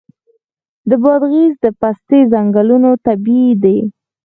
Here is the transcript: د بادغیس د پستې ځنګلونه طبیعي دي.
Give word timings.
د 0.89 0.91
بادغیس 1.03 1.53
د 1.65 1.67
پستې 1.79 2.19
ځنګلونه 2.33 2.89
طبیعي 3.05 3.51
دي. 3.63 3.77